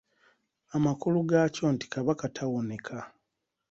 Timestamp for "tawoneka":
2.35-2.97